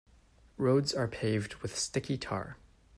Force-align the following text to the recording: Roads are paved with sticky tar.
Roads 0.57 0.95
are 0.95 1.07
paved 1.07 1.57
with 1.57 1.77
sticky 1.77 2.17
tar. 2.17 2.57